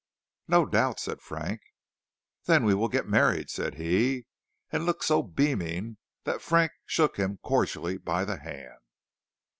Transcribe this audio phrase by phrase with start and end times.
[0.47, 1.61] "No doubt," said Frank.
[2.45, 4.25] "Then we will get married," said he,
[4.71, 8.79] and looked so beaming, that Frank shook him cordially by the hand.